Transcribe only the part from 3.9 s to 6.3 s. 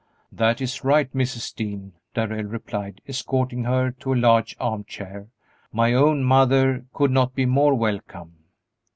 to a large arm chair; "my own